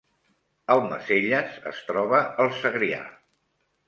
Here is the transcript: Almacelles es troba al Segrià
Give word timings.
Almacelles 0.75 1.59
es 1.71 1.81
troba 1.89 2.21
al 2.45 2.49
Segrià 2.63 3.03